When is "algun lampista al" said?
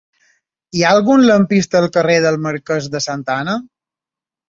0.99-1.89